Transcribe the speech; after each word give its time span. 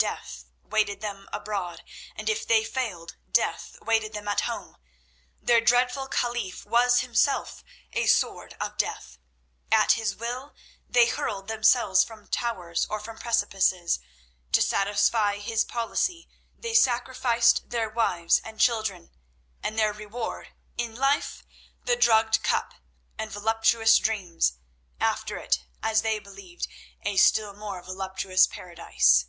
Death 0.00 0.44
waited 0.62 1.00
them 1.00 1.28
abroad, 1.32 1.82
and 2.14 2.28
if 2.30 2.46
they 2.46 2.62
failed, 2.62 3.16
death 3.32 3.76
waited 3.82 4.12
them 4.12 4.28
at 4.28 4.42
home. 4.42 4.76
Their 5.42 5.60
dreadful 5.60 6.06
caliph 6.06 6.64
was 6.64 7.00
himself 7.00 7.64
a 7.92 8.06
sword 8.06 8.54
of 8.60 8.76
death. 8.76 9.18
At 9.72 9.92
his 9.92 10.14
will 10.14 10.54
they 10.88 11.06
hurled 11.08 11.48
themselves 11.48 12.04
from 12.04 12.28
towers 12.28 12.86
or 12.88 13.00
from 13.00 13.18
precipices; 13.18 13.98
to 14.52 14.62
satisfy 14.62 15.38
his 15.38 15.64
policy 15.64 16.28
they 16.56 16.74
sacrificed 16.74 17.70
their 17.70 17.88
wives 17.90 18.40
and 18.44 18.60
children. 18.60 19.10
And 19.64 19.76
their 19.76 19.92
reward—in 19.92 20.94
life, 20.94 21.42
the 21.84 21.96
drugged 21.96 22.44
cup 22.44 22.74
and 23.18 23.32
voluptuous 23.32 23.98
dreams; 23.98 24.58
after 25.00 25.38
it, 25.38 25.64
as 25.82 26.02
they 26.02 26.20
believed, 26.20 26.68
a 27.02 27.16
still 27.16 27.52
more 27.52 27.82
voluptuous 27.82 28.46
paradise. 28.46 29.26